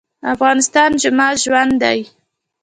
افغانستان 0.33 0.89
زما 1.03 1.27
ژوند 1.43 1.73
دی؟ 1.81 1.99